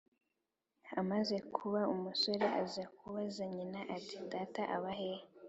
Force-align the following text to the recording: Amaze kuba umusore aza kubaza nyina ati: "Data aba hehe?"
Amaze 1.01 1.35
kuba 1.55 1.81
umusore 1.93 2.45
aza 2.61 2.83
kubaza 2.97 3.43
nyina 3.55 3.79
ati: 3.95 4.17
"Data 4.33 4.61
aba 4.75 4.91
hehe?" 4.99 5.23